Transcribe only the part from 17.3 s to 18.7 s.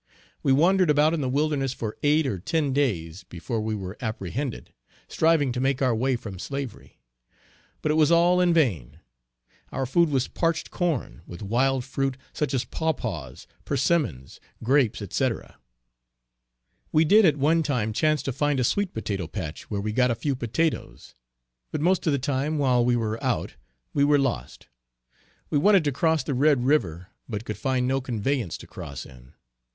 one time chance to find a